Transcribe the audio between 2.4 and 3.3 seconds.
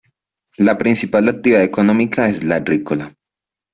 la agrícola.